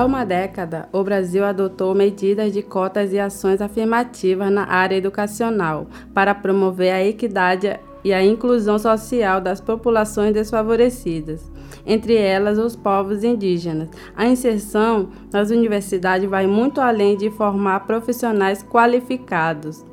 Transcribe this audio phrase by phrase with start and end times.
[0.00, 5.88] Há uma década, o Brasil adotou medidas de cotas e ações afirmativas na área educacional
[6.14, 11.52] para promover a equidade e a inclusão social das populações desfavorecidas,
[11.84, 13.90] entre elas os povos indígenas.
[14.16, 19.84] A inserção nas universidades vai muito além de formar profissionais qualificados.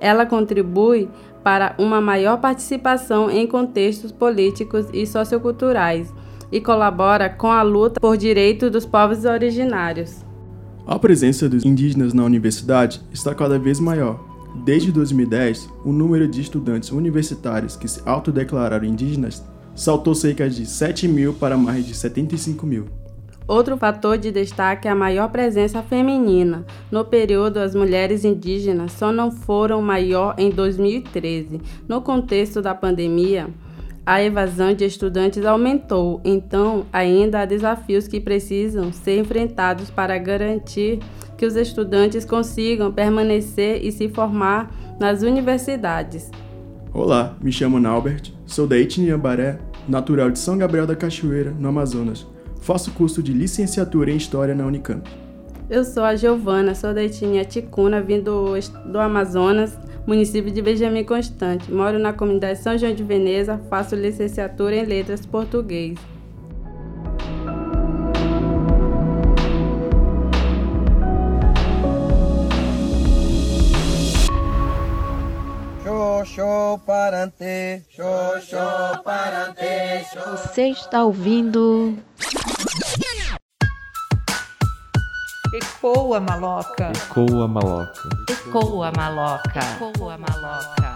[0.00, 1.08] Ela contribui
[1.44, 6.12] para uma maior participação em contextos políticos e socioculturais
[6.50, 10.24] e colabora com a luta por direitos dos povos originários.
[10.86, 14.24] A presença dos indígenas na universidade está cada vez maior.
[14.64, 21.06] Desde 2010, o número de estudantes universitários que se autodeclararam indígenas saltou cerca de 7
[21.06, 22.86] mil para mais de 75 mil.
[23.48, 26.64] Outro fator de destaque é a maior presença feminina.
[26.90, 31.60] No período, as mulheres indígenas só não foram maior em 2013.
[31.86, 33.48] No contexto da pandemia,
[34.06, 41.00] a evasão de estudantes aumentou, então ainda há desafios que precisam ser enfrentados para garantir
[41.36, 46.30] que os estudantes consigam permanecer e se formar nas universidades.
[46.94, 51.68] Olá, me chamo Naubert, sou da etnia Baré, natural de São Gabriel da Cachoeira, no
[51.68, 52.24] Amazonas.
[52.60, 55.06] Faço curso de licenciatura em História na Unicamp.
[55.68, 58.54] Eu sou a Giovana, sou da etnia Ticuna, vindo
[58.86, 61.70] do Amazonas, município de Benjamin Constante.
[61.70, 65.98] Moro na comunidade São João de Veneza, faço licenciatura em Letras Português.
[80.32, 81.96] Você está ouvindo
[85.88, 86.92] Ecoa maloca.
[86.96, 88.08] Ecoa maloca.
[88.28, 89.60] Ecoa maloca.
[89.60, 90.94] Ecoa maloca.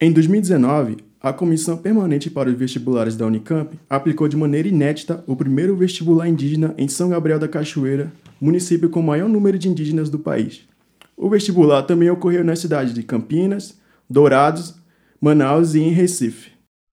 [0.00, 5.34] Em 2019, a Comissão Permanente para os Vestibulares da Unicamp aplicou de maneira inédita o
[5.34, 10.08] primeiro vestibular indígena em São Gabriel da Cachoeira, município com o maior número de indígenas
[10.08, 10.68] do país.
[11.16, 13.76] O vestibular também ocorreu nas cidades de Campinas,
[14.08, 14.85] Dourados,
[15.20, 16.50] Manaus e em Recife.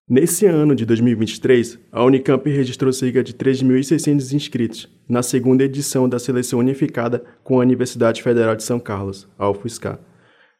[0.07, 6.17] Nesse ano de 2023, a Unicamp registrou cerca de 3.600 inscritos na segunda edição da
[6.17, 9.99] seleção unificada com a Universidade Federal de São Carlos, a UFSCar.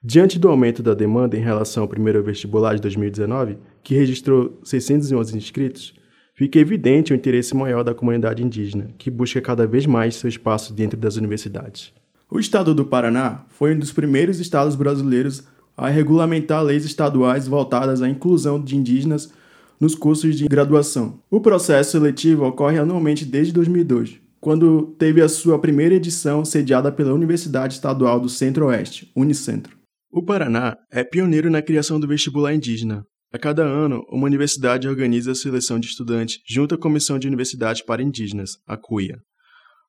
[0.03, 5.38] Diante do aumento da demanda em relação ao primeiro vestibular de 2019, que registrou 611
[5.38, 5.94] inscritos,
[6.35, 10.74] fica evidente o interesse maior da comunidade indígena, que busca cada vez mais seu espaço
[10.74, 11.94] dentro das universidades.
[12.30, 15.44] O estado do Paraná foi um dos primeiros estados brasileiros
[15.75, 19.31] a regulamentar leis estaduais voltadas à inclusão de indígenas
[19.79, 21.19] nos cursos de graduação.
[21.29, 27.13] O processo seletivo ocorre anualmente desde 2002, quando teve a sua primeira edição sediada pela
[27.13, 29.78] Universidade Estadual do Centro-Oeste, Unicentro.
[30.12, 33.03] O Paraná é pioneiro na criação do vestibular indígena.
[33.33, 37.81] A cada ano, uma universidade organiza a seleção de estudantes junto à Comissão de Universidades
[37.81, 39.17] para Indígenas, a CUIA.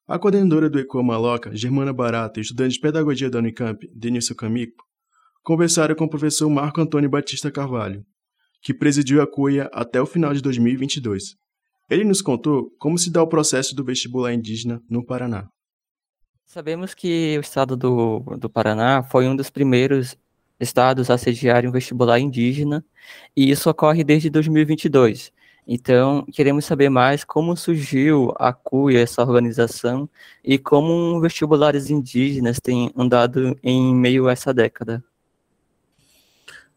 [0.08, 4.82] A coordenadora do ECO Maloca, Germana Barata, estudante de pedagogia da Unicamp, Denilson Camico,
[5.44, 8.04] conversaram com o professor Marco Antônio Batista Carvalho,
[8.62, 11.36] que presidiu a CUIA até o final de 2022.
[11.90, 15.46] Ele nos contou como se dá o processo do vestibular indígena no Paraná.
[16.46, 20.16] Sabemos que o estado do, do Paraná foi um dos primeiros
[20.58, 22.82] estados a sediarem um vestibular indígena,
[23.36, 25.30] e isso ocorre desde 2022.
[25.66, 30.08] Então, queremos saber mais como surgiu a CUIA, essa organização,
[30.42, 35.04] e como vestibulares indígenas têm andado em meio a essa década.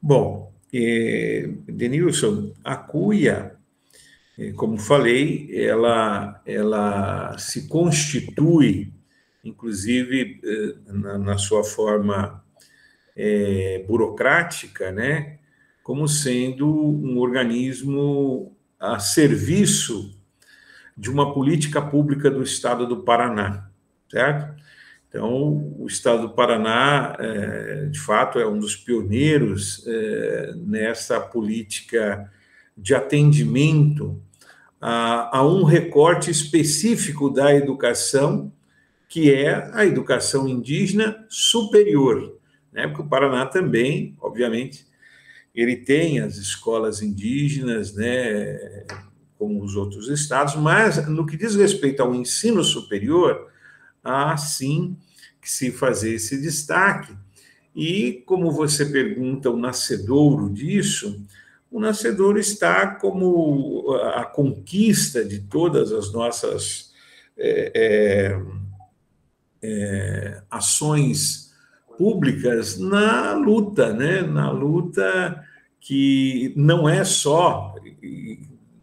[0.02, 3.56] Bom, eh, Denilson, a cuia,
[4.38, 8.94] eh, como falei, ela, ela se constitui,
[9.44, 12.44] inclusive eh, na, na, sua forma
[13.88, 15.40] burocrática, né,
[15.82, 20.16] como sendo um organismo a serviço
[20.96, 23.68] de uma política pública do Estado do Paraná,
[24.08, 24.62] certo?
[25.10, 32.30] Então, o estado do Paraná, é, de fato, é um dos pioneiros é, nessa política
[32.78, 34.22] de atendimento
[34.80, 38.52] a, a, um recorte específico da educação,
[39.08, 42.38] que é a educação indígena superior.
[42.72, 42.88] Né?
[42.88, 44.86] Porque o Paraná também, obviamente,
[45.56, 48.86] ele tem as escolas indígenas, né,
[49.40, 53.48] como os outros estados, mas no que diz respeito ao ensino superior,
[54.08, 54.98] há sim
[55.42, 57.16] que se fazer esse destaque.
[57.76, 61.24] E, como você pergunta, o nascedouro disso,
[61.70, 66.92] o nascedouro está como a conquista de todas as nossas
[67.38, 68.42] é, é,
[69.62, 71.54] é, ações
[71.98, 74.22] públicas na luta, né?
[74.22, 75.44] na luta
[75.80, 77.76] que não é só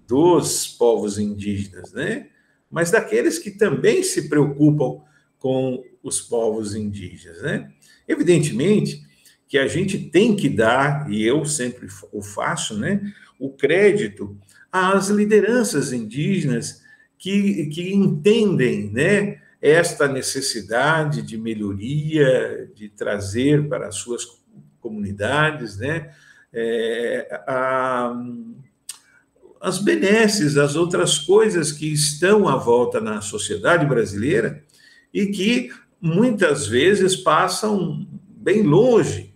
[0.07, 2.29] dos povos indígenas, né?
[2.71, 5.03] mas daqueles que também se preocupam
[5.45, 7.43] com os povos indígenas.
[7.43, 7.71] Né?
[8.09, 9.05] Evidentemente
[9.47, 14.35] que a gente tem que dar, e eu sempre o faço, né, o crédito
[14.73, 16.83] às lideranças indígenas
[17.19, 24.25] que, que entendem né, esta necessidade de melhoria, de trazer para as suas
[24.81, 26.11] comunidades né,
[26.55, 28.17] é, a,
[29.61, 34.65] as benesses, as outras coisas que estão à volta na sociedade brasileira
[35.15, 35.71] e que
[36.01, 39.33] muitas vezes passam bem longe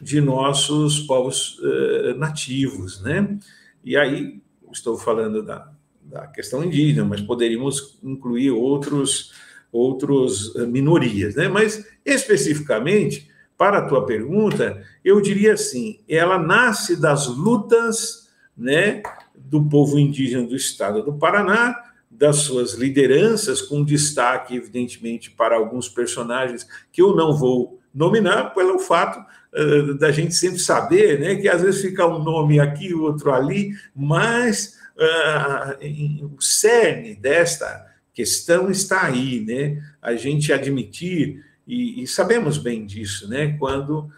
[0.00, 3.38] de nossos povos uh, nativos, né?
[3.84, 4.40] E aí
[4.72, 5.70] estou falando da,
[6.02, 9.32] da questão indígena, mas poderíamos incluir outros
[9.70, 11.46] outros uh, minorias, né?
[11.46, 19.02] Mas especificamente para a tua pergunta, eu diria assim, ela nasce das lutas, né,
[19.34, 21.76] do povo indígena do estado do Paraná,
[22.20, 28.78] das suas lideranças, com destaque, evidentemente, para alguns personagens que eu não vou nominar, pelo
[28.78, 29.18] fato
[29.54, 33.72] uh, da gente sempre saber né, que às vezes fica um nome aqui, outro ali,
[33.96, 39.82] mas uh, o cerne desta questão está aí, né?
[40.02, 43.56] A gente admitir, e, e sabemos bem disso, né?
[43.58, 44.10] Quando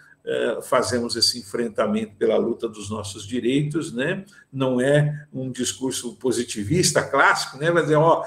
[0.62, 4.24] fazemos esse enfrentamento pela luta dos nossos direitos, né?
[4.52, 7.70] Não é um discurso positivista clássico, né?
[7.70, 8.24] Vai dizer, ó,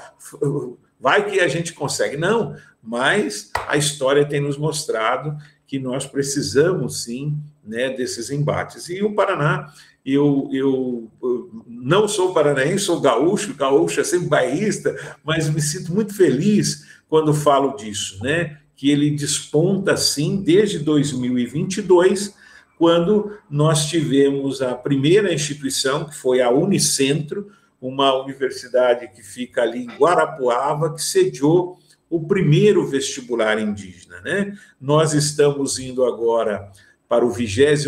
[1.00, 2.16] vai que a gente consegue.
[2.16, 8.88] Não, mas a história tem nos mostrado que nós precisamos sim, né, desses embates.
[8.88, 9.72] E o Paraná,
[10.04, 14.94] eu, eu, eu não sou paranaense, sou gaúcho, gaúcho é sempre bairrista,
[15.24, 18.58] mas me sinto muito feliz quando falo disso, né?
[18.76, 22.34] Que ele desponta assim desde 2022,
[22.78, 27.50] quando nós tivemos a primeira instituição, que foi a Unicentro,
[27.80, 31.78] uma universidade que fica ali em Guarapuava, que sediou
[32.10, 34.20] o primeiro vestibular indígena.
[34.20, 34.56] Né?
[34.78, 36.70] Nós estamos indo agora
[37.08, 37.86] para o 23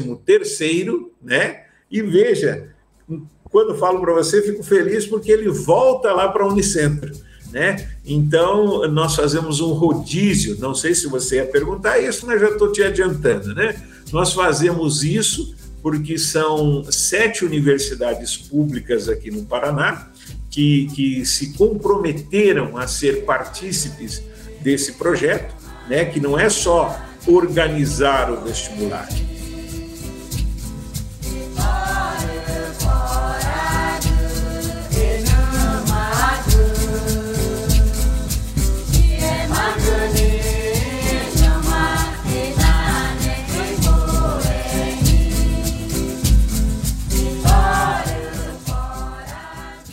[1.20, 1.64] né?
[1.90, 2.74] E veja,
[3.44, 7.88] quando falo para você, fico feliz porque ele volta lá para a Unicentro né?
[8.04, 12.70] Então, nós fazemos um rodízio, não sei se você ia perguntar isso, mas já estou
[12.70, 13.74] te adiantando, né?
[14.12, 20.08] Nós fazemos isso porque são sete universidades públicas aqui no Paraná
[20.50, 24.22] que, que se comprometeram a ser partícipes
[24.60, 25.54] desse projeto,
[25.88, 26.04] né?
[26.04, 29.08] que não é só organizar o vestibular,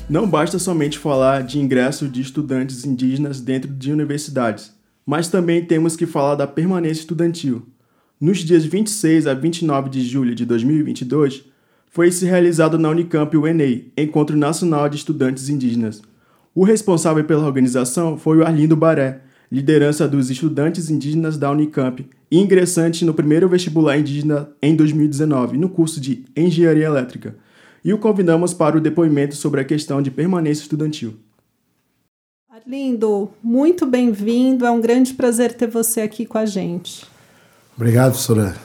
[0.08, 4.72] Não basta somente falar de ingresso de estudantes indígenas dentro de universidades,
[5.04, 7.64] mas também temos que falar da permanência estudantil.
[8.22, 11.46] Nos dias 26 a 29 de julho de 2022,
[11.90, 16.04] foi-se realizado na Unicamp o ENEI, Encontro Nacional de Estudantes Indígenas.
[16.54, 19.22] O responsável pela organização foi o Arlindo Baré,
[19.52, 25.68] liderança dos estudantes indígenas da Unicamp e ingressante no primeiro vestibular indígena em 2019, no
[25.68, 27.36] curso de Engenharia Elétrica
[27.86, 31.20] e o convidamos para o depoimento sobre a questão de permanência estudantil.
[32.50, 34.66] Arlindo, muito bem-vindo.
[34.66, 37.06] É um grande prazer ter você aqui com a gente.
[37.78, 38.56] Obrigado, professora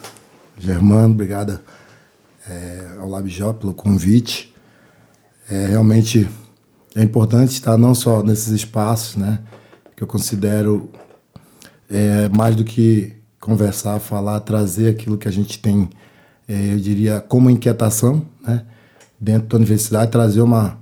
[0.56, 1.12] Germano.
[1.12, 1.62] Obrigada
[2.48, 4.54] é, ao LabJó pelo convite.
[5.50, 6.26] É, realmente
[6.96, 9.40] é importante estar não só nesses espaços, né,
[9.94, 10.88] que eu considero
[11.90, 15.90] é, mais do que conversar, falar, trazer aquilo que a gente tem,
[16.48, 18.64] é, eu diria, como inquietação, né,
[19.20, 20.78] dentro da universidade, trazer uma,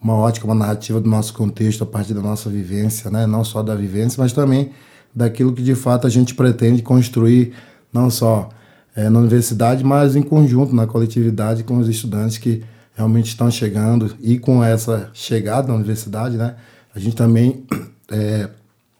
[0.00, 3.26] uma ótica, uma narrativa do nosso contexto a partir da nossa vivência, né?
[3.26, 4.70] não só da vivência, mas também
[5.14, 7.52] daquilo que de fato a gente pretende construir,
[7.92, 8.48] não só
[8.96, 12.62] é, na universidade, mas em conjunto, na coletividade, com os estudantes que
[12.94, 16.54] realmente estão chegando e com essa chegada na universidade, né?
[16.94, 17.64] a gente também
[18.10, 18.48] é,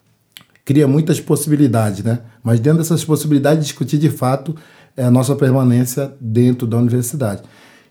[0.65, 2.21] cria muitas possibilidades, né?
[2.43, 4.55] mas dentro dessas possibilidades, discutir de fato
[4.95, 7.43] é a nossa permanência dentro da universidade.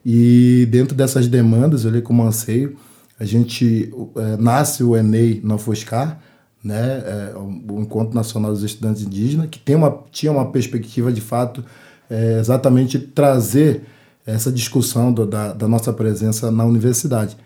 [0.06, 2.76] E dentro dessas demandas, eu li como anseio,
[3.20, 6.20] a gente é, nasce o ENEI na FUSCAR,
[6.64, 11.22] né, é, o Encontro Nacional dos Estudantes Indígenas, que tem uma, tinha uma perspectiva de
[11.22, 11.64] fato
[12.10, 13.84] é, exatamente trazer
[14.26, 17.38] essa discussão do, da, da nossa presença na universidade.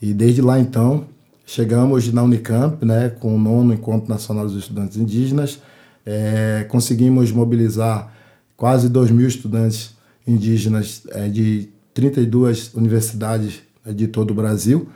[0.00, 1.06] E desde lá então
[1.46, 5.58] chegamos na Unicamp, né, com o nono Encontro Nacional dos Estudantes Indígenas,
[6.04, 8.12] é, conseguimos mobilizar
[8.56, 9.94] quase 2 mil estudantes
[10.26, 14.88] indígenas é, de 32 universidades é, de todo o Brasil.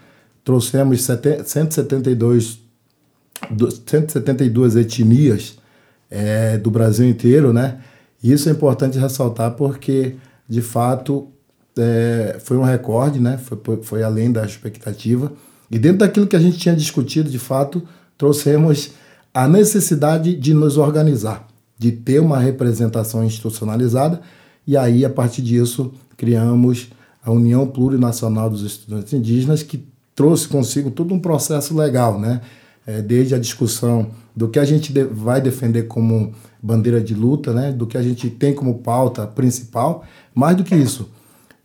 [0.45, 2.59] Trouxemos 172,
[3.87, 5.57] 172 etnias
[6.11, 7.79] é, do Brasil inteiro, né?
[8.23, 10.17] Isso é importante ressaltar porque,
[10.49, 11.29] de fato,
[11.77, 13.39] é, foi um recorde, né?
[13.39, 15.33] Foi, foi além da expectativa.
[15.71, 17.87] E dentro daquilo que a gente tinha discutido, de fato,
[18.17, 18.91] trouxemos
[19.33, 21.47] a necessidade de nos organizar,
[21.79, 24.21] de ter uma representação institucionalizada,
[24.67, 26.91] e aí, a partir disso, criamos
[27.25, 32.43] a União Plurinacional dos Estudantes Indígenas, que trouxe consigo todo um processo legal, né?
[32.87, 36.33] É, desde a discussão do que a gente vai defender como
[36.63, 37.71] bandeira de luta, né?
[37.71, 41.11] do que a gente tem como pauta principal, mais do que isso,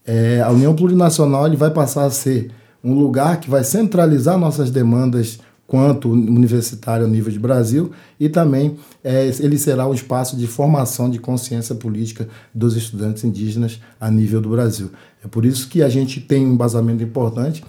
[0.06, 2.52] é, a União Plurinacional ele vai passar a ser
[2.84, 8.78] um lugar que vai centralizar nossas demandas quanto universitário a nível de Brasil e também
[9.04, 14.42] é, ele será um espaço de formação de consciência política dos estudantes indígenas a nível
[14.42, 14.92] do Brasil.
[15.24, 17.64] É por isso que a gente tem um embasamento importante.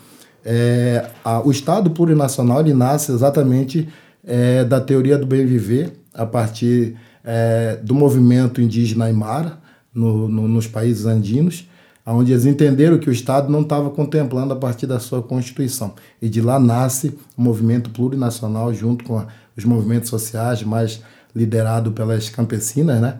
[0.44, 3.88] É, a, o Estado plurinacional ele nasce exatamente
[4.22, 9.58] é, da teoria do bem viver a partir é, do movimento indígena Aymara
[9.94, 11.66] no, no, nos países andinos
[12.06, 15.94] onde eles entenderam que o Estado não estava contemplando a partir da sua Constituição.
[16.20, 19.24] E de lá nasce o movimento plurinacional, junto com
[19.56, 21.00] os movimentos sociais, mais
[21.34, 23.18] liderado pelas campesinas, né?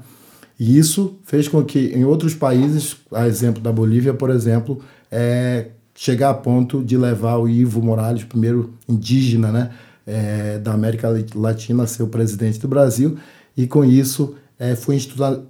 [0.59, 5.69] E isso fez com que em outros países, a exemplo da Bolívia, por exemplo, é,
[5.95, 9.71] chegar a ponto de levar o Ivo Morales, primeiro indígena né,
[10.07, 13.17] é, da América Latina, a ser o presidente do Brasil,
[13.57, 14.97] e com isso é, foi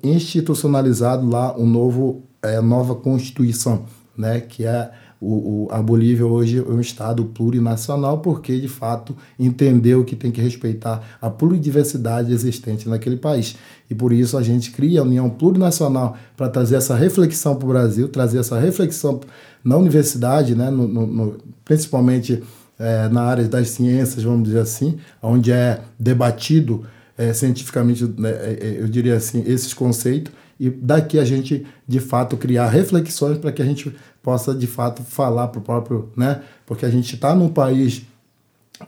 [0.03, 3.85] institucionalizado lá um novo é, nova Constituição,
[4.17, 9.17] né, que é o, o, a Bolívia hoje é um Estado plurinacional, porque de fato
[9.39, 13.57] entendeu que tem que respeitar a pluridiversidade existente naquele país.
[13.89, 17.69] E por isso a gente cria a União Plurinacional para trazer essa reflexão para o
[17.69, 19.21] Brasil, trazer essa reflexão
[19.65, 22.43] na universidade, né, no, no, no principalmente
[22.79, 26.85] é, na área das ciências, vamos dizer assim, onde é debatido
[27.17, 30.33] é, cientificamente, né, é, é, eu diria assim, esses conceitos
[30.65, 35.03] e daqui a gente de fato criar reflexões para que a gente possa de fato
[35.03, 36.41] falar para o próprio, né?
[36.65, 38.03] Porque a gente está num país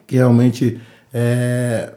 [0.07, 0.81] que realmente
[1.13, 1.93] é,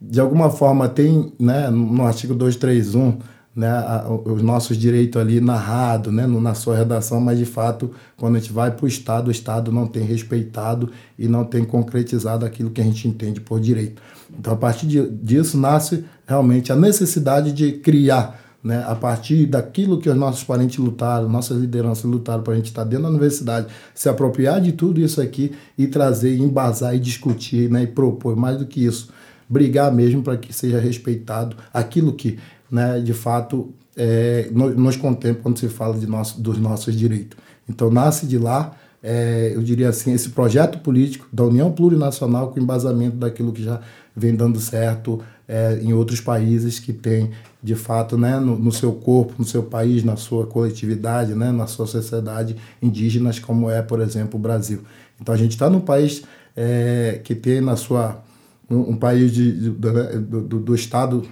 [0.00, 3.18] de alguma forma tem, né, no artigo 231,
[3.54, 8.36] né, a, os nossos direitos ali narrado, né, na sua redação, mas de fato, quando
[8.36, 12.44] a gente vai para o Estado, o Estado não tem respeitado e não tem concretizado
[12.44, 14.02] aquilo que a gente entende por direito.
[14.38, 20.10] Então, a partir disso, nasce realmente a necessidade de criar né, a partir daquilo que
[20.10, 24.08] os nossos parentes lutaram, nossas lideranças lutaram para a gente estar dentro da universidade, se
[24.08, 28.66] apropriar de tudo isso aqui e trazer, embasar e discutir né, e propor, mais do
[28.66, 29.10] que isso,
[29.48, 35.60] brigar mesmo para que seja respeitado aquilo que, né, de fato, é, nos contempla quando
[35.60, 37.38] se fala de nosso, dos nossos direitos.
[37.68, 38.72] Então, nasce de lá,
[39.08, 43.80] é, eu diria assim, esse projeto político da União Plurinacional com embasamento daquilo que já
[44.16, 47.30] vem dando certo é, em outros países que tem
[47.62, 51.68] de fato né, no, no, seu corpo, no seu país, na sua coletividade, né, na
[51.68, 54.80] sua sociedade indígenas, como é, por exemplo, o Brasil.
[55.20, 56.24] Então a gente está num país
[56.56, 58.24] é, que tem na sua
[58.68, 61.22] um, um país de, de, do, do, do, Estado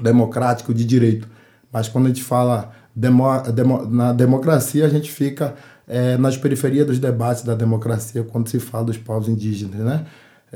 [0.00, 1.28] democrático de direito,
[1.72, 6.86] mas quando a gente fala demo, demo, na democracia a gente fica é, nas periferias
[6.86, 10.06] dos debates da democracia quando se fala dos povos indígenas, né?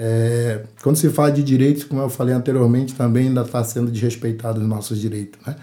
[0.01, 4.61] É, quando se fala de direitos, como eu falei anteriormente, também ainda está sendo desrespeitado
[4.61, 5.41] os nossos direitos.
[5.45, 5.57] Né?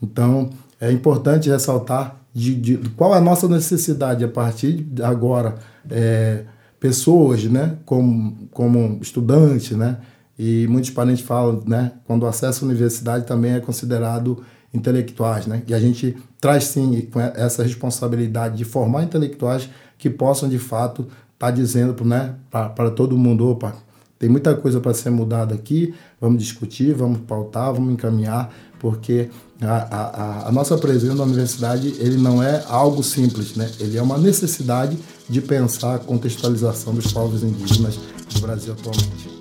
[0.00, 0.50] Então,
[0.80, 5.56] é importante ressaltar de, de, qual é a nossa necessidade a partir de agora.
[5.90, 6.44] É,
[6.78, 9.98] pessoas, né, como, como estudantes, né,
[10.38, 14.42] e muitos parentes falam, né, quando acesso à universidade também é considerado
[14.72, 20.58] intelectuais, né, e a gente traz sim essa responsabilidade de formar intelectuais que possam de
[20.58, 23.74] fato está dizendo né, para todo mundo, opa,
[24.22, 29.28] tem muita coisa para ser mudada aqui, vamos discutir, vamos pautar, vamos encaminhar, porque
[29.60, 33.68] a, a, a, nossa presença na universidade ele não é algo simples, né?
[33.80, 34.96] ele é uma necessidade
[35.28, 37.98] de pensar a contextualização dos povos indígenas
[38.32, 39.31] do Brasil atualmente.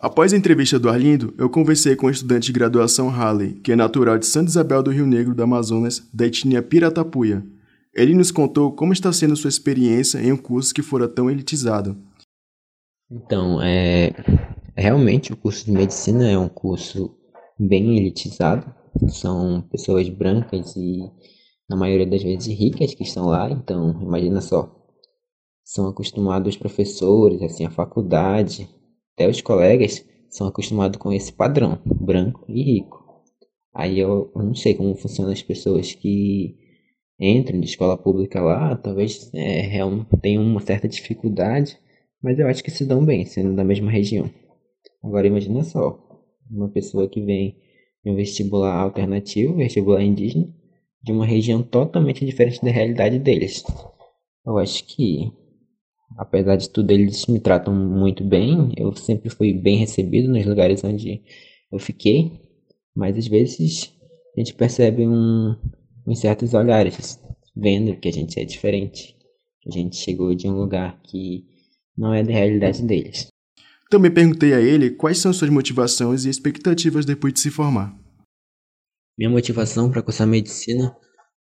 [0.00, 3.76] Após a entrevista do Arlindo, eu conversei com o estudante de graduação Halley, que é
[3.76, 7.42] natural de Santa Isabel do Rio Negro do Amazonas, da etnia Piratapuia.
[7.94, 11.96] Ele nos contou como está sendo sua experiência em um curso que fora tão elitizado.
[13.10, 14.10] Então, é,
[14.76, 17.16] realmente o curso de medicina é um curso
[17.58, 18.74] bem elitizado.
[19.08, 21.10] São pessoas brancas e,
[21.68, 23.50] na maioria das vezes, ricas que estão lá.
[23.50, 24.74] Então, imagina só,
[25.64, 28.68] são acostumados os professores, assim, a faculdade,
[29.14, 33.04] até os colegas são acostumados com esse padrão, branco e rico.
[33.74, 36.56] Aí eu, não sei como funcionam as pessoas que
[37.18, 39.78] entram de escola pública lá, talvez é,
[40.20, 41.78] tenham uma certa dificuldade,
[42.22, 44.30] mas eu acho que se dão bem, sendo da mesma região.
[45.02, 45.98] Agora imagina só,
[46.50, 47.56] uma pessoa que vem
[48.04, 50.48] de um vestibular alternativo, vestibular indígena,
[51.02, 53.64] de uma região totalmente diferente da realidade deles.
[54.44, 55.32] Eu acho que,
[56.16, 58.72] apesar de tudo, eles me tratam muito bem.
[58.76, 61.22] Eu sempre fui bem recebido nos lugares onde
[61.70, 62.32] eu fiquei,
[62.94, 63.92] mas às vezes
[64.36, 65.54] a gente percebe um,
[66.06, 67.20] em certos olhares,
[67.54, 69.16] vendo que a gente é diferente,
[69.60, 71.44] que a gente chegou de um lugar que
[71.96, 73.28] não é da realidade deles.
[73.90, 77.96] Também perguntei a ele quais são suas motivações e expectativas depois de se formar.
[79.16, 80.94] Minha motivação para cursar medicina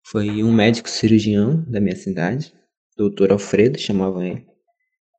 [0.06, 2.52] foi um médico cirurgião da minha cidade,
[2.98, 4.46] doutor Alfredo, chamavam ele.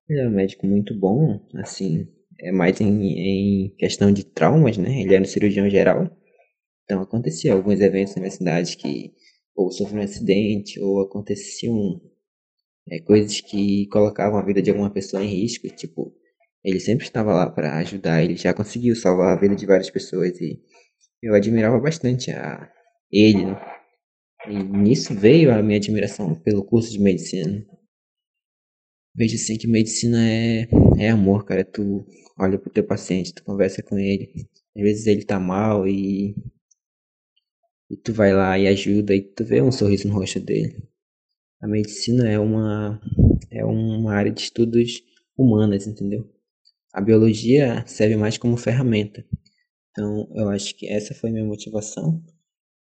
[0.08, 2.08] Ele é um médico muito bom, assim,
[2.40, 5.00] é mais em, em questão de traumas, né?
[5.00, 6.10] Ele era um cirurgião geral.
[6.84, 9.12] Então acontecia alguns eventos na minha cidade que
[9.54, 12.00] ou sofreu um acidente, ou aconteciam
[12.88, 15.68] é, coisas que colocavam a vida de alguma pessoa em risco.
[15.68, 16.14] Tipo,
[16.64, 20.40] ele sempre estava lá para ajudar, ele já conseguiu salvar a vida de várias pessoas
[20.40, 20.60] e
[21.22, 22.70] eu admirava bastante a
[23.10, 23.46] ele.
[23.46, 23.56] Né?
[24.48, 27.64] E nisso veio a minha admiração pelo curso de medicina.
[29.14, 30.68] Vejo assim que medicina é,
[30.99, 31.64] é amor, cara.
[31.64, 32.04] Tu
[32.38, 34.49] olha pro teu paciente, tu conversa com ele.
[34.76, 36.34] Às vezes ele tá mal e
[37.90, 40.82] e tu vai lá e ajuda e tu vê um sorriso no rosto dele.
[41.62, 43.00] A medicina é uma
[43.48, 45.00] é uma área de estudos
[45.38, 46.28] humanas, entendeu?
[46.92, 49.25] A biologia serve mais como ferramenta.
[49.90, 52.20] Então, eu acho que essa foi minha motivação.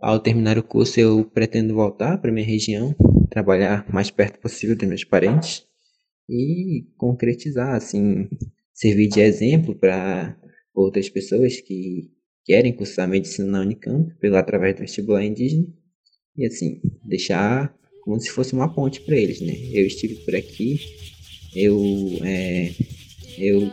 [0.01, 2.95] Ao terminar o curso, eu pretendo voltar para minha região,
[3.29, 5.63] trabalhar mais perto possível dos meus parentes
[6.29, 8.31] e concretizar, assim,
[8.73, 10.41] servir de exemplo para
[10.75, 12.11] outras pessoas que
[12.47, 15.67] querem cursar medicina na Unicamp, pela através do vestibular indígena,
[16.35, 19.57] e assim, deixar como se fosse uma ponte para eles, né?
[19.73, 20.81] Eu estive por aqui,
[21.55, 22.73] eu, é,
[23.39, 23.71] eu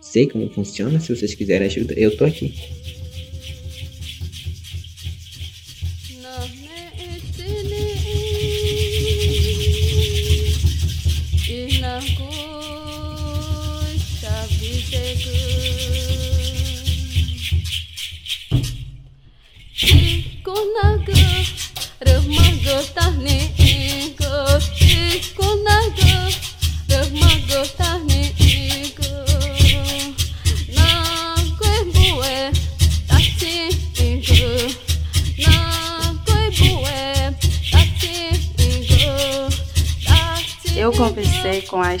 [0.00, 2.54] sei como funciona, se vocês quiserem ajuda, eu tô aqui.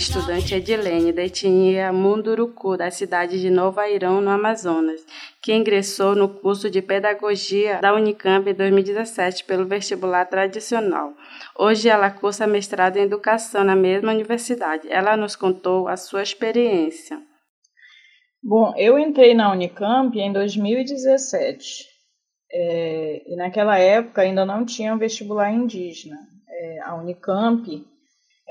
[0.02, 5.00] Estudante Edilene, da etnia Munduruku, da cidade de Novo Airão, no Amazonas,
[5.40, 11.12] que ingressou no curso de Pedagogia da Unicamp em 2017 pelo vestibular tradicional.
[11.56, 14.90] Hoje ela cursa mestrado em Educação na mesma universidade.
[14.90, 17.16] Ela nos contou a sua experiência.
[18.42, 21.86] Bom, eu entrei na Unicamp em 2017.
[22.54, 26.18] É, e naquela época ainda não tinha um vestibular indígena.
[26.48, 27.91] É, a Unicamp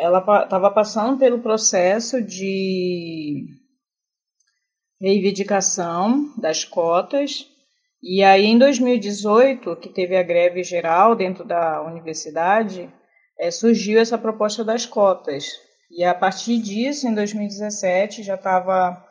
[0.01, 3.45] ela estava passando pelo processo de
[4.99, 7.45] reivindicação das cotas.
[8.01, 12.91] E aí, em 2018, que teve a greve geral dentro da universidade,
[13.39, 15.45] é, surgiu essa proposta das cotas.
[15.91, 19.05] E a partir disso, em 2017, já estava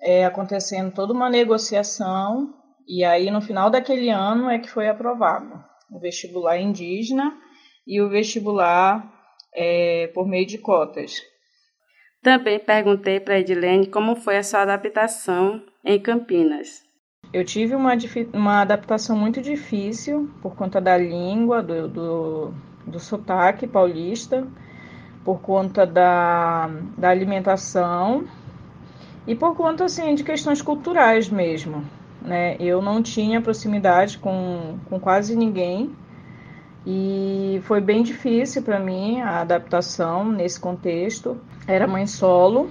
[0.00, 2.54] é, acontecendo toda uma negociação.
[2.86, 7.36] E aí, no final daquele ano, é que foi aprovado o vestibular indígena
[7.84, 9.19] e o vestibular
[9.54, 11.20] é, por meio de cotas.
[12.22, 16.82] Também perguntei para a Edilene como foi a sua adaptação em Campinas.
[17.32, 17.92] Eu tive uma,
[18.34, 22.54] uma adaptação muito difícil por conta da língua, do, do,
[22.86, 24.46] do sotaque paulista,
[25.24, 28.24] por conta da, da alimentação
[29.26, 31.84] e por conta assim, de questões culturais mesmo.
[32.20, 32.56] Né?
[32.58, 35.94] Eu não tinha proximidade com, com quase ninguém
[36.86, 41.36] e foi bem difícil para mim a adaptação nesse contexto.
[41.66, 42.70] Era mãe solo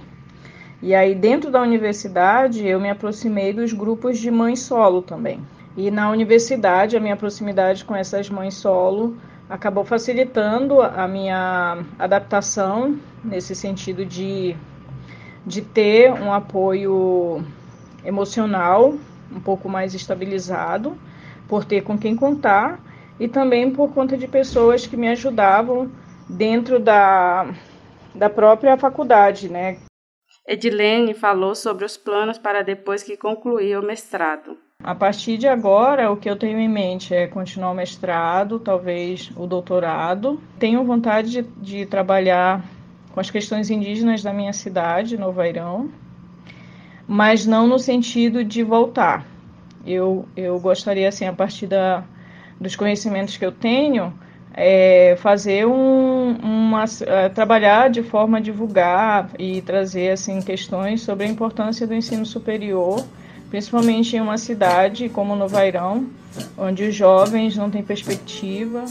[0.82, 5.40] E aí, dentro da universidade, eu me aproximei dos grupos de mães solo também.
[5.76, 9.16] E na universidade, a minha proximidade com essas mães solo
[9.48, 14.56] acabou facilitando a minha adaptação nesse sentido de,
[15.46, 17.44] de ter um apoio
[18.04, 18.94] emocional
[19.30, 20.96] um pouco mais estabilizado,
[21.46, 22.80] por ter com quem contar
[23.20, 25.92] e também por conta de pessoas que me ajudavam
[26.26, 27.52] dentro da,
[28.14, 29.76] da própria faculdade, né?
[30.48, 34.56] Edilene falou sobre os planos para depois que concluir o mestrado.
[34.82, 39.30] A partir de agora, o que eu tenho em mente é continuar o mestrado, talvez
[39.36, 40.40] o doutorado.
[40.58, 42.64] Tenho vontade de, de trabalhar
[43.12, 45.90] com as questões indígenas da minha cidade, Novo Airão,
[47.06, 49.26] mas não no sentido de voltar.
[49.84, 52.02] Eu, eu gostaria, assim, a partir da,
[52.60, 54.12] dos conhecimentos que eu tenho,
[54.52, 61.24] é, fazer um, uma, é, trabalhar de forma a divulgar e trazer assim questões sobre
[61.24, 63.02] a importância do ensino superior
[63.50, 66.06] principalmente em uma cidade como Novairão,
[66.56, 68.84] onde os jovens não têm perspectiva.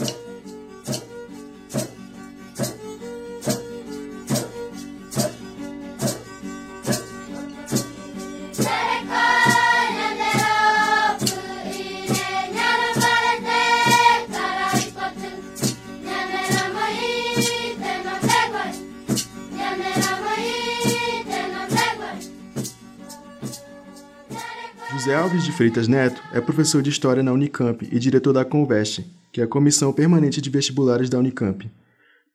[25.00, 29.06] José Alves de Freitas Neto é professor de História na Unicamp e diretor da Conveste,
[29.32, 31.70] que é a Comissão Permanente de Vestibulares da Unicamp.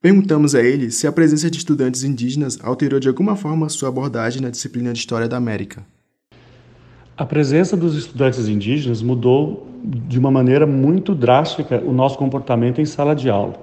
[0.02, 4.42] Perguntamos a ele se a presença de estudantes indígenas alterou de alguma forma sua abordagem
[4.42, 5.86] na disciplina de História da América.
[7.16, 12.86] A presença dos estudantes indígenas mudou de uma maneira muito drástica o nosso comportamento em
[12.86, 13.62] sala de aula.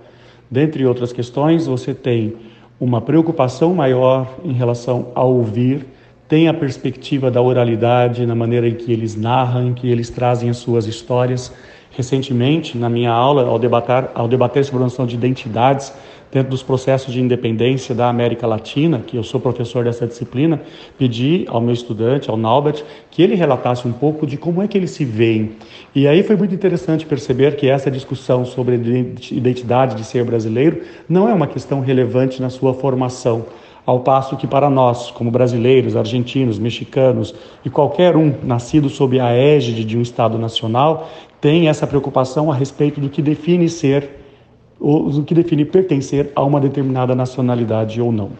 [0.49, 2.37] Dentre outras questões, você tem
[2.79, 5.92] uma preocupação maior em relação a ouvir
[6.33, 10.49] tem a perspectiva da oralidade na maneira em que eles narram, em que eles trazem
[10.49, 11.53] as suas histórias.
[11.91, 15.93] Recentemente, na minha aula, ao debater, ao debater sobre a noção de identidades
[16.31, 20.59] dentro dos processos de independência da América Latina, que eu sou professor dessa disciplina,
[20.97, 24.79] pedi ao meu estudante, ao Naubert, que ele relatasse um pouco de como é que
[24.79, 25.53] eles se veem.
[25.95, 28.77] E aí foi muito interessante perceber que essa discussão sobre
[29.31, 33.45] identidade de ser brasileiro não é uma questão relevante na sua formação
[33.85, 39.33] ao passo que para nós, como brasileiros, argentinos, mexicanos e qualquer um nascido sob a
[39.33, 41.09] égide de um Estado nacional,
[41.41, 44.11] tem essa preocupação a respeito do que define ser,
[44.81, 48.31] do que define pertencer a uma determinada nacionalidade ou não.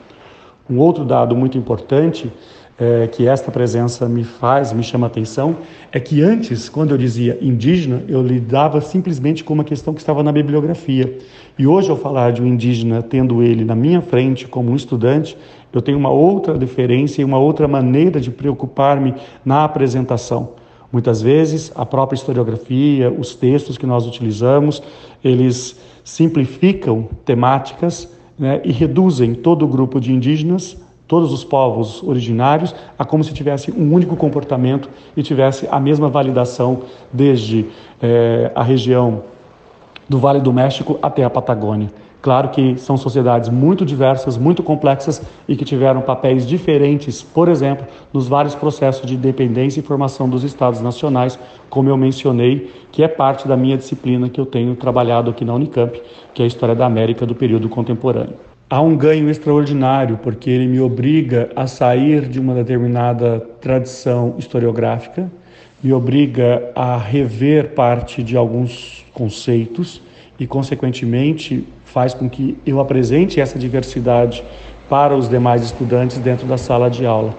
[0.71, 2.31] Um outro dado muito importante
[2.79, 5.57] é, que esta presença me faz, me chama a atenção,
[5.91, 10.23] é que antes, quando eu dizia indígena, eu lidava simplesmente com uma questão que estava
[10.23, 11.19] na bibliografia.
[11.59, 15.37] E hoje, ao falar de um indígena, tendo ele na minha frente como um estudante,
[15.73, 20.55] eu tenho uma outra deferência e uma outra maneira de preocupar-me na apresentação.
[20.91, 24.83] Muitas vezes, a própria historiografia, os textos que nós utilizamos,
[25.25, 28.09] eles simplificam temáticas
[28.39, 30.77] né, e reduzem todo o grupo de indígenas
[31.13, 36.09] todos os povos originários a como se tivesse um único comportamento e tivesse a mesma
[36.09, 37.67] validação desde
[38.01, 39.23] é, a região
[40.09, 41.91] do Vale do México até a Patagônia.
[42.23, 47.87] Claro que são sociedades muito diversas, muito complexas e que tiveram papéis diferentes, por exemplo,
[48.11, 53.09] nos vários processos de independência e formação dos Estados nacionais, como eu mencionei, que é
[53.09, 56.01] parte da minha disciplina que eu tenho trabalhado aqui na Unicamp,
[56.33, 60.67] que é a História da América do período contemporâneo há um ganho extraordinário, porque ele
[60.67, 65.31] me obriga a sair de uma determinada tradição historiográfica,
[65.85, 70.01] me obriga a rever parte de alguns conceitos
[70.41, 74.43] e, consequentemente, faz com que eu apresente essa diversidade
[74.89, 77.35] para os demais estudantes dentro da sala de aula.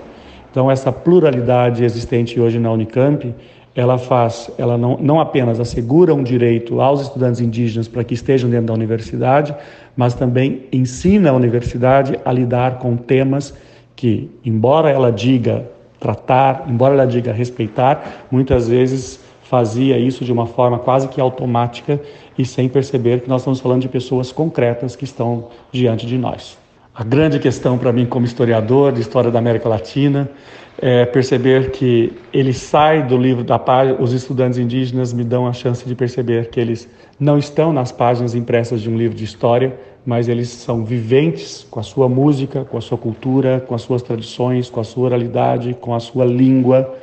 [0.52, 3.34] Então, essa pluralidade existente hoje na Unicamp,
[3.76, 8.50] ela faz, ela não, não apenas assegura um direito aos estudantes indígenas para que estejam
[8.50, 9.56] dentro da universidade,
[9.96, 13.54] mas também ensina a universidade a lidar com temas
[13.96, 15.66] que, embora ela diga
[16.00, 22.00] tratar, embora ela diga respeitar, muitas vezes fazia isso de uma forma quase que automática
[22.38, 26.58] e sem perceber que nós estamos falando de pessoas concretas que estão diante de nós.
[26.96, 30.30] A grande questão para mim como historiador de história da América Latina
[30.78, 35.54] é perceber que ele sai do livro da página, os estudantes indígenas me dão a
[35.54, 39.78] chance de perceber que eles não estão nas páginas impressas de um livro de história,
[40.06, 44.02] mas eles são viventes com a sua música, com a sua cultura, com as suas
[44.02, 46.94] tradições, com a sua oralidade, com a sua língua,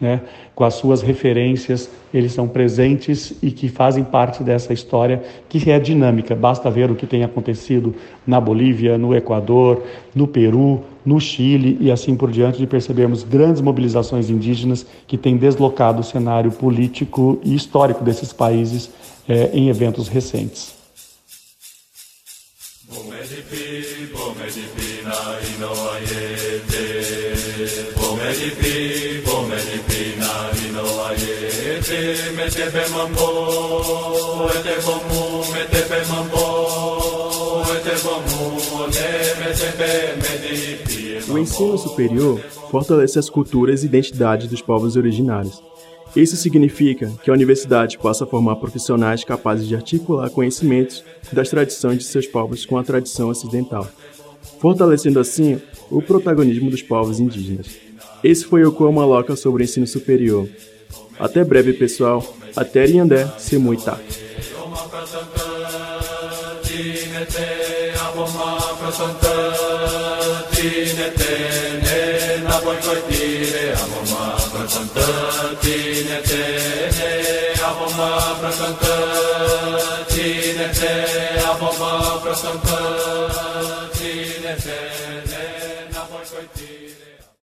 [0.00, 0.22] né,
[0.54, 5.78] com as suas referências, eles são presentes e que fazem parte dessa história que é
[5.78, 6.34] dinâmica.
[6.34, 7.94] Basta ver o que tem acontecido
[8.26, 9.82] na Bolívia, no Equador,
[10.14, 15.36] no Peru, no Chile e assim por diante, de percebermos grandes mobilizações indígenas que têm
[15.36, 18.90] deslocado o cenário político e histórico desses países
[19.28, 20.80] é, em eventos recentes.
[41.28, 42.38] O ensino superior
[42.70, 45.60] fortalece as culturas e identidades dos povos originários.
[46.14, 52.04] Isso significa que a universidade possa formar profissionais capazes de articular conhecimentos das tradições de
[52.04, 53.88] seus povos com a tradição ocidental,
[54.60, 57.66] fortalecendo assim o protagonismo dos povos indígenas.
[58.22, 60.48] Esse foi o Coa Maloca sobre o ensino superior.
[61.20, 62.24] Até breve, pessoal.
[62.56, 63.98] Até Riandé, Semuitá.
[80.08, 80.68] Tine